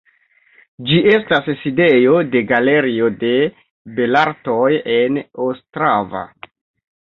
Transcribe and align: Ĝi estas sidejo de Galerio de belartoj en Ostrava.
Ĝi 0.85 0.95
estas 1.09 1.49
sidejo 1.63 2.15
de 2.35 2.41
Galerio 2.53 3.11
de 3.25 3.31
belartoj 4.01 4.73
en 4.97 5.21
Ostrava. 5.51 6.25